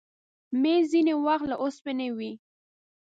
[0.61, 2.31] مېز ځینې وخت له اوسپنې وي.